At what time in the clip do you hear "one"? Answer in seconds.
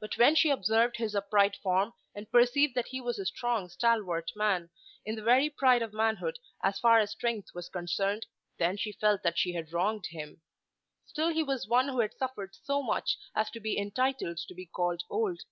11.66-11.88